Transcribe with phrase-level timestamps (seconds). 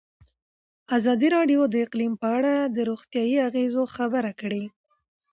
[0.97, 4.63] ازادي راډیو د اقلیم په اړه د روغتیایي اغېزو خبره کړې.